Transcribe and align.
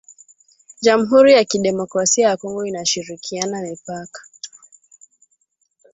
jamuhuri 0.81 1.33
ya 1.33 1.43
kidemokrasia 1.45 2.29
ya 2.29 2.37
Kongo 2.37 2.65
inashirikiana 2.65 3.61
mipaka 3.61 4.21